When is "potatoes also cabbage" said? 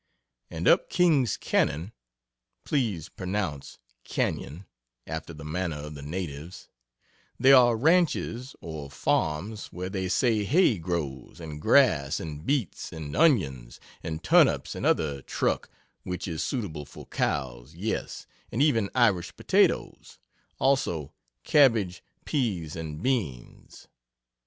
19.35-22.03